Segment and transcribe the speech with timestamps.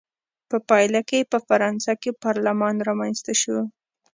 [0.49, 3.57] په پایله کې یې په فرانسه کې پارلمان رامنځته شو.